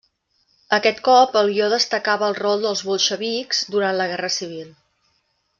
[0.77, 4.77] Aquest cop, el guió destacava el rol dels bolxevics durant la guerra civil.